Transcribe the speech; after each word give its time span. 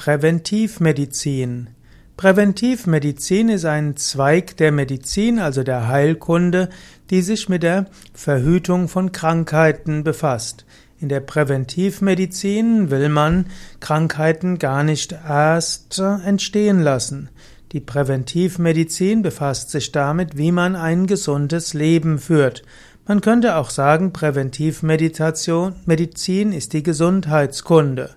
Präventivmedizin. 0.00 1.68
Präventivmedizin 2.16 3.50
ist 3.50 3.66
ein 3.66 3.98
Zweig 3.98 4.56
der 4.56 4.72
Medizin, 4.72 5.38
also 5.38 5.62
der 5.62 5.88
Heilkunde, 5.88 6.70
die 7.10 7.20
sich 7.20 7.50
mit 7.50 7.62
der 7.62 7.84
Verhütung 8.14 8.88
von 8.88 9.12
Krankheiten 9.12 10.02
befasst. 10.02 10.64
In 11.00 11.10
der 11.10 11.20
Präventivmedizin 11.20 12.90
will 12.90 13.10
man 13.10 13.48
Krankheiten 13.80 14.58
gar 14.58 14.84
nicht 14.84 15.12
erst 15.12 15.98
entstehen 15.98 16.80
lassen. 16.80 17.28
Die 17.72 17.80
Präventivmedizin 17.80 19.20
befasst 19.20 19.68
sich 19.68 19.92
damit, 19.92 20.38
wie 20.38 20.50
man 20.50 20.76
ein 20.76 21.06
gesundes 21.08 21.74
Leben 21.74 22.18
führt. 22.18 22.62
Man 23.06 23.20
könnte 23.20 23.56
auch 23.56 23.68
sagen, 23.68 24.14
Präventivmeditation, 24.14 25.74
Medizin 25.84 26.52
ist 26.52 26.72
die 26.72 26.82
Gesundheitskunde. 26.82 28.14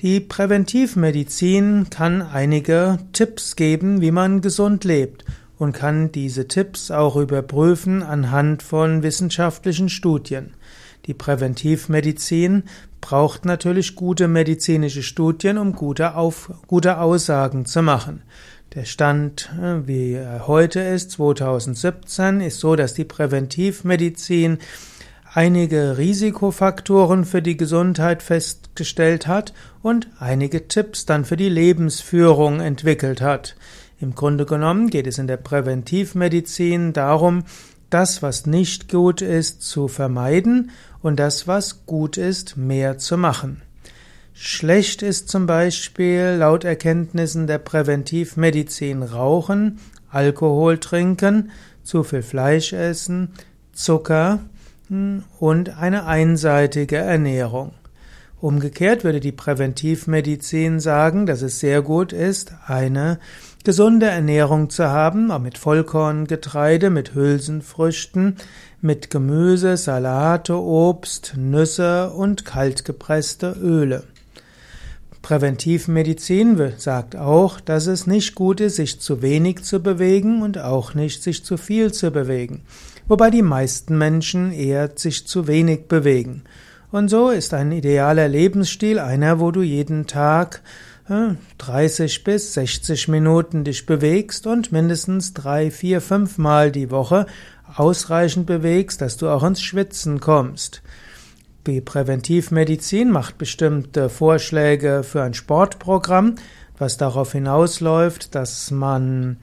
Die 0.00 0.20
Präventivmedizin 0.20 1.88
kann 1.88 2.20
einige 2.20 2.98
Tipps 3.12 3.56
geben, 3.56 4.00
wie 4.00 4.10
man 4.10 4.40
gesund 4.40 4.84
lebt 4.84 5.24
und 5.56 5.72
kann 5.72 6.10
diese 6.10 6.48
Tipps 6.48 6.90
auch 6.90 7.16
überprüfen 7.16 8.02
anhand 8.02 8.62
von 8.62 9.02
wissenschaftlichen 9.02 9.88
Studien. 9.88 10.54
Die 11.06 11.14
Präventivmedizin 11.14 12.64
braucht 13.00 13.44
natürlich 13.44 13.94
gute 13.94 14.26
medizinische 14.26 15.02
Studien, 15.02 15.58
um 15.58 15.72
gute, 15.74 16.16
Auf, 16.16 16.50
gute 16.66 16.98
Aussagen 16.98 17.64
zu 17.64 17.82
machen. 17.82 18.22
Der 18.74 18.86
Stand, 18.86 19.52
äh, 19.62 19.86
wie 19.86 20.14
er 20.14 20.48
heute 20.48 20.80
ist, 20.80 21.12
2017, 21.12 22.40
ist 22.40 22.58
so, 22.58 22.74
dass 22.74 22.94
die 22.94 23.04
Präventivmedizin 23.04 24.58
einige 25.34 25.98
Risikofaktoren 25.98 27.24
für 27.24 27.42
die 27.42 27.56
Gesundheit 27.56 28.22
festgestellt 28.22 29.26
hat 29.26 29.52
und 29.82 30.08
einige 30.20 30.68
Tipps 30.68 31.06
dann 31.06 31.24
für 31.24 31.36
die 31.36 31.48
Lebensführung 31.48 32.60
entwickelt 32.60 33.20
hat. 33.20 33.56
Im 34.00 34.14
Grunde 34.14 34.46
genommen 34.46 34.90
geht 34.90 35.08
es 35.08 35.18
in 35.18 35.26
der 35.26 35.36
Präventivmedizin 35.36 36.92
darum, 36.92 37.44
das, 37.90 38.22
was 38.22 38.46
nicht 38.46 38.88
gut 38.88 39.22
ist, 39.22 39.62
zu 39.62 39.88
vermeiden 39.88 40.70
und 41.02 41.18
das, 41.18 41.48
was 41.48 41.84
gut 41.84 42.16
ist, 42.16 42.56
mehr 42.56 42.98
zu 42.98 43.18
machen. 43.18 43.60
Schlecht 44.34 45.02
ist 45.02 45.28
zum 45.28 45.46
Beispiel 45.46 46.36
laut 46.38 46.64
Erkenntnissen 46.64 47.46
der 47.46 47.58
Präventivmedizin 47.58 49.02
Rauchen, 49.02 49.78
Alkohol 50.10 50.78
trinken, 50.78 51.50
zu 51.82 52.04
viel 52.04 52.22
Fleisch 52.22 52.72
essen, 52.72 53.30
Zucker, 53.72 54.40
und 55.40 55.78
eine 55.78 56.06
einseitige 56.06 56.96
Ernährung. 56.96 57.72
Umgekehrt 58.40 59.04
würde 59.04 59.20
die 59.20 59.32
Präventivmedizin 59.32 60.78
sagen, 60.78 61.26
dass 61.26 61.40
es 61.42 61.60
sehr 61.60 61.80
gut 61.82 62.12
ist, 62.12 62.52
eine 62.66 63.18
gesunde 63.64 64.06
Ernährung 64.06 64.68
zu 64.68 64.84
haben, 64.84 65.30
auch 65.30 65.38
mit 65.38 65.56
Vollkorngetreide, 65.56 66.90
mit 66.90 67.14
Hülsenfrüchten, 67.14 68.36
mit 68.82 69.08
Gemüse, 69.08 69.78
Salate, 69.78 70.60
Obst, 70.60 71.34
Nüsse 71.38 72.10
und 72.10 72.44
kaltgepresste 72.44 73.56
Öle. 73.60 74.04
Präventivmedizin 75.24 76.74
sagt 76.76 77.16
auch, 77.16 77.58
dass 77.58 77.88
es 77.88 78.06
nicht 78.06 78.36
gut 78.36 78.60
ist, 78.60 78.76
sich 78.76 79.00
zu 79.00 79.22
wenig 79.22 79.64
zu 79.64 79.82
bewegen 79.82 80.42
und 80.42 80.58
auch 80.58 80.94
nicht 80.94 81.22
sich 81.22 81.44
zu 81.44 81.56
viel 81.56 81.92
zu 81.92 82.12
bewegen 82.12 82.62
wobei 83.08 83.30
die 83.30 83.42
meisten 83.42 83.98
Menschen 83.98 84.52
eher 84.52 84.90
sich 84.94 85.26
zu 85.26 85.46
wenig 85.46 85.88
bewegen. 85.88 86.44
Und 86.90 87.08
so 87.08 87.30
ist 87.30 87.54
ein 87.54 87.72
idealer 87.72 88.28
Lebensstil 88.28 88.98
einer, 88.98 89.40
wo 89.40 89.50
du 89.50 89.62
jeden 89.62 90.06
Tag 90.06 90.62
30 91.58 92.18
äh, 92.18 92.22
bis 92.22 92.54
60 92.54 93.08
Minuten 93.08 93.64
dich 93.64 93.84
bewegst 93.84 94.46
und 94.46 94.72
mindestens 94.72 95.34
drei, 95.34 95.70
vier, 95.70 96.00
fünf 96.00 96.38
Mal 96.38 96.70
die 96.70 96.90
Woche 96.90 97.26
ausreichend 97.76 98.46
bewegst, 98.46 99.00
dass 99.00 99.16
du 99.16 99.28
auch 99.28 99.42
ins 99.42 99.60
Schwitzen 99.60 100.20
kommst. 100.20 100.82
Die 101.66 101.80
Präventivmedizin 101.80 103.10
macht 103.10 103.38
bestimmte 103.38 104.10
Vorschläge 104.10 105.02
für 105.02 105.22
ein 105.22 105.32
Sportprogramm, 105.32 106.34
was 106.76 106.98
darauf 106.98 107.32
hinausläuft, 107.32 108.34
dass 108.34 108.70
man 108.70 109.38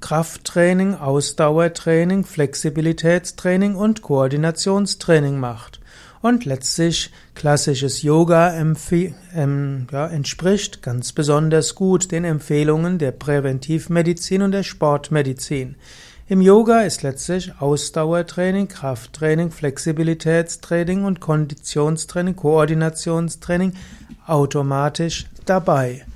Krafttraining, 0.00 0.96
Ausdauertraining, 0.96 2.24
Flexibilitätstraining 2.24 3.76
und 3.76 4.02
Koordinationstraining 4.02 5.38
macht. 5.38 5.80
Und 6.20 6.46
letztlich 6.46 7.12
klassisches 7.34 8.02
Yoga 8.02 8.52
ähm, 8.54 9.86
ja, 9.92 10.06
entspricht 10.08 10.82
ganz 10.82 11.12
besonders 11.12 11.76
gut 11.76 12.10
den 12.10 12.24
Empfehlungen 12.24 12.98
der 12.98 13.12
Präventivmedizin 13.12 14.42
und 14.42 14.50
der 14.50 14.62
Sportmedizin. 14.64 15.76
Im 16.26 16.40
Yoga 16.40 16.80
ist 16.80 17.02
letztlich 17.02 17.52
Ausdauertraining, 17.60 18.68
Krafttraining, 18.68 19.50
Flexibilitätstraining 19.50 21.04
und 21.04 21.20
Konditionstraining, 21.20 22.34
Koordinationstraining 22.34 23.74
automatisch 24.26 25.26
dabei. 25.44 26.06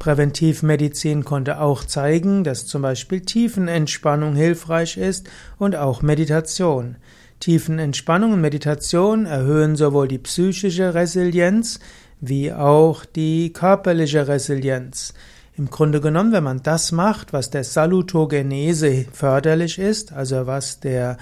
Präventivmedizin 0.00 1.24
konnte 1.24 1.60
auch 1.60 1.84
zeigen, 1.84 2.42
dass 2.42 2.66
zum 2.66 2.82
Beispiel 2.82 3.20
Tiefenentspannung 3.20 4.34
hilfreich 4.34 4.96
ist 4.96 5.30
und 5.56 5.76
auch 5.76 6.02
Meditation. 6.02 6.96
Tiefenentspannung 7.38 8.32
und 8.32 8.40
Meditation 8.40 9.24
erhöhen 9.24 9.76
sowohl 9.76 10.08
die 10.08 10.18
psychische 10.18 10.94
Resilienz 10.94 11.78
wie 12.20 12.52
auch 12.52 13.04
die 13.04 13.52
körperliche 13.52 14.26
Resilienz. 14.26 15.14
Im 15.56 15.70
Grunde 15.70 16.00
genommen, 16.00 16.32
wenn 16.32 16.42
man 16.42 16.62
das 16.64 16.90
macht, 16.90 17.32
was 17.32 17.50
der 17.50 17.62
Salutogenese 17.62 19.06
förderlich 19.12 19.78
ist, 19.78 20.12
also 20.12 20.48
was 20.48 20.80
der 20.80 21.16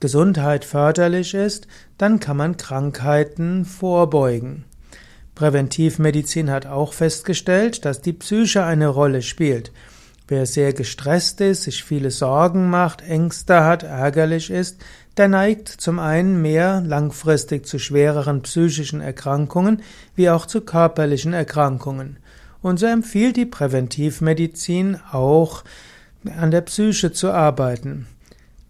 Gesundheit 0.00 0.64
förderlich 0.64 1.34
ist, 1.34 1.66
dann 1.98 2.18
kann 2.18 2.38
man 2.38 2.56
Krankheiten 2.56 3.66
vorbeugen. 3.66 4.64
Präventivmedizin 5.34 6.50
hat 6.50 6.64
auch 6.64 6.94
festgestellt, 6.94 7.84
dass 7.84 8.00
die 8.00 8.14
Psyche 8.14 8.64
eine 8.64 8.88
Rolle 8.88 9.20
spielt. 9.20 9.72
Wer 10.26 10.46
sehr 10.46 10.72
gestresst 10.72 11.42
ist, 11.42 11.64
sich 11.64 11.84
viele 11.84 12.10
Sorgen 12.10 12.70
macht, 12.70 13.02
Ängste 13.02 13.62
hat, 13.62 13.82
ärgerlich 13.82 14.50
ist, 14.50 14.80
der 15.18 15.28
neigt 15.28 15.68
zum 15.68 15.98
einen 15.98 16.40
mehr 16.40 16.82
langfristig 16.84 17.66
zu 17.66 17.78
schwereren 17.78 18.40
psychischen 18.42 19.02
Erkrankungen 19.02 19.82
wie 20.14 20.30
auch 20.30 20.46
zu 20.46 20.62
körperlichen 20.62 21.34
Erkrankungen. 21.34 22.16
Und 22.62 22.78
so 22.78 22.86
empfiehlt 22.86 23.36
die 23.36 23.46
Präventivmedizin 23.46 24.98
auch 25.12 25.64
an 26.36 26.50
der 26.50 26.62
Psyche 26.62 27.12
zu 27.12 27.30
arbeiten. 27.30 28.06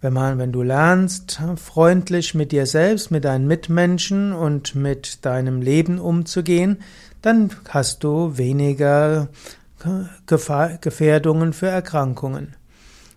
Wenn 0.01 0.13
man, 0.13 0.39
wenn 0.39 0.53
du 0.53 0.63
lernst, 0.63 1.41
freundlich 1.57 2.35
mit 2.35 2.53
dir 2.53 2.67
selbst, 2.67 3.11
mit 3.11 3.25
deinen 3.25 3.47
Mitmenschen 3.47 4.33
und 4.33 4.75
mit 4.75 5.25
deinem 5.25 5.63
Leben 5.63 5.99
umzugehen, 5.99 6.79
dann 7.23 7.51
hast 7.71 8.05
du 8.05 8.37
weniger 8.37 9.29
Gefährdungen 10.27 11.53
für 11.53 11.69
Erkrankungen. 11.69 12.55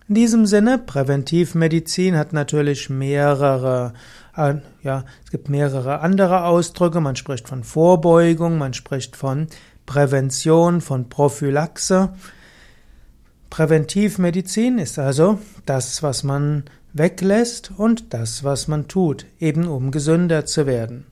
In 0.08 0.14
diesem 0.14 0.46
Sinne, 0.46 0.78
Präventivmedizin 0.78 2.16
hat 2.16 2.32
natürlich 2.32 2.90
mehrere, 2.90 3.92
äh, 4.36 4.54
ja, 4.82 5.04
es 5.24 5.30
gibt 5.30 5.48
mehrere 5.48 6.00
andere 6.00 6.44
Ausdrücke. 6.44 7.00
Man 7.00 7.14
spricht 7.14 7.48
von 7.48 7.62
Vorbeugung, 7.62 8.58
man 8.58 8.74
spricht 8.74 9.14
von 9.14 9.46
Prävention, 9.90 10.80
von 10.80 11.08
Prophylaxe. 11.08 12.10
Präventivmedizin 13.50 14.78
ist 14.78 15.00
also 15.00 15.40
das, 15.66 16.04
was 16.04 16.22
man 16.22 16.62
weglässt 16.92 17.72
und 17.76 18.14
das, 18.14 18.44
was 18.44 18.68
man 18.68 18.86
tut, 18.86 19.26
eben 19.40 19.66
um 19.66 19.90
gesünder 19.90 20.46
zu 20.46 20.66
werden. 20.66 21.06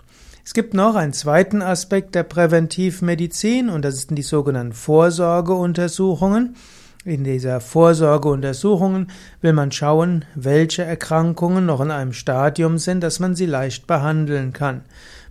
Es 0.44 0.55
gibt 0.55 0.75
noch 0.75 0.94
einen 0.94 1.12
zweiten 1.12 1.61
Aspekt 1.61 2.15
der 2.15 2.22
Präventivmedizin 2.22 3.69
und 3.69 3.84
das 3.84 4.03
sind 4.03 4.15
die 4.15 4.22
sogenannten 4.22 4.75
Vorsorgeuntersuchungen. 4.75 6.54
In 7.04 7.25
dieser 7.25 7.60
Vorsorgeuntersuchungen 7.60 9.10
will 9.41 9.54
man 9.54 9.72
schauen, 9.72 10.25
welche 10.36 10.84
Erkrankungen 10.84 11.66
noch 11.66 11.80
in 11.80 11.91
einem 11.91 12.13
Stadium 12.13 12.78
sind, 12.78 13.01
dass 13.01 13.19
man 13.19 13.34
sie 13.34 13.47
leicht 13.47 13.89
behandeln 13.89 14.53
kann. 14.53 14.83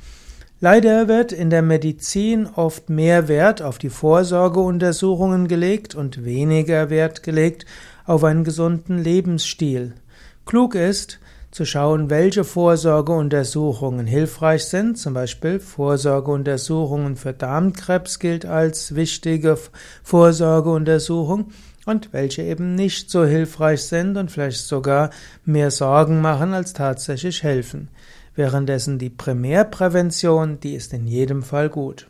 Leider 0.61 1.09
wird 1.09 1.33
in 1.33 1.51
der 1.51 1.63
Medizin 1.63 2.47
oft 2.47 2.89
mehr 2.89 3.27
Wert 3.27 3.63
auf 3.63 3.79
die 3.79 3.91
Vorsorgeuntersuchungen 3.91 5.49
gelegt 5.49 5.97
und 5.97 6.25
weniger 6.25 6.89
Wert 6.89 7.25
gelegt 7.25 7.67
auf 8.07 8.23
einen 8.23 8.45
gesunden 8.45 9.03
Lebensstil. 9.03 9.95
Klug 10.47 10.77
ist, 10.77 11.19
zu 11.53 11.67
schauen, 11.67 12.09
welche 12.09 12.45
Vorsorgeuntersuchungen 12.45 14.07
hilfreich 14.07 14.65
sind. 14.65 14.97
Zum 14.99 15.13
Beispiel 15.15 15.61
Vorsorgeuntersuchungen 15.61 17.17
für 17.17 17.35
Darmkrebs 17.35 18.19
gilt 18.19 18.47
als 18.47 18.95
wichtige 18.95 19.59
Vorsorgeuntersuchung 20.03 21.53
und 21.85 22.13
welche 22.13 22.43
eben 22.43 22.75
nicht 22.75 23.11
so 23.11 23.25
hilfreich 23.25 23.83
sind 23.83 24.17
und 24.17 24.31
vielleicht 24.31 24.65
sogar 24.65 25.11
mehr 25.45 25.71
Sorgen 25.71 26.23
machen 26.23 26.55
als 26.55 26.73
tatsächlich 26.73 27.43
helfen. 27.43 27.89
Währenddessen 28.35 28.99
die 28.99 29.11
Primärprävention, 29.11 30.59
die 30.59 30.75
ist 30.75 30.95
in 30.95 31.07
jedem 31.07 31.43
Fall 31.43 31.69
gut. 31.69 32.09